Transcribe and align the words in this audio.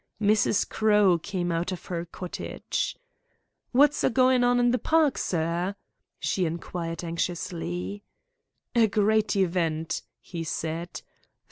Mrs. 0.19 0.67
Crowe 0.67 1.19
came 1.19 1.51
out 1.51 1.71
of 1.71 1.85
her 1.85 2.05
cottage. 2.05 2.97
"What's 3.71 4.03
a 4.03 4.09
goin' 4.09 4.43
on 4.43 4.59
in 4.59 4.71
the 4.71 4.79
park, 4.79 5.15
sir?" 5.19 5.75
she 6.17 6.47
inquired 6.47 7.03
anxiously. 7.03 8.01
"A 8.73 8.87
great 8.87 9.35
event," 9.35 10.01
he 10.19 10.43
said. 10.43 11.03